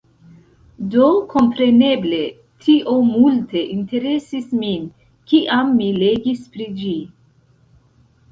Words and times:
Do 0.93 1.09
kompreneble, 1.33 2.21
tio 2.67 2.95
multe 3.09 3.61
interesis 3.75 4.49
min, 4.63 4.87
kiam 5.33 5.69
mi 5.81 5.91
legis 6.05 6.41
pri 6.55 6.67
ĝi. 6.81 6.97